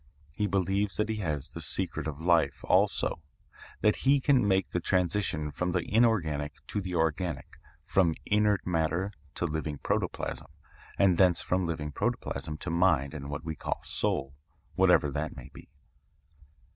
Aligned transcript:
He 0.31 0.47
believes 0.47 0.97
that 0.97 1.09
he 1.09 1.17
has 1.17 1.49
the 1.49 1.61
secret 1.61 2.07
of 2.07 2.19
life 2.25 2.63
also, 2.65 3.21
that 3.81 3.97
he 3.97 4.19
can 4.19 4.47
make 4.47 4.69
the 4.71 4.79
transition 4.79 5.51
from 5.51 5.73
the 5.73 5.85
inorganic 5.87 6.53
to 6.69 6.81
the 6.81 6.95
organic, 6.95 7.59
from 7.83 8.15
inert 8.25 8.65
matter 8.65 9.11
to 9.35 9.45
living 9.45 9.77
protoplasm, 9.77 10.47
and 10.97 11.19
thence 11.19 11.43
from 11.43 11.67
living 11.67 11.91
protoplasm 11.91 12.57
to 12.57 12.71
mind 12.71 13.13
and 13.13 13.29
what 13.29 13.43
we 13.45 13.55
call 13.55 13.79
soul, 13.83 14.33
whatever 14.73 15.11
that 15.11 15.35
may 15.35 15.51
be." 15.53 15.69